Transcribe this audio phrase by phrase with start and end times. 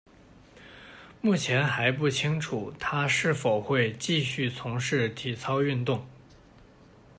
[1.21, 6.03] 目前还不清楚她是否会继续从事体操运动。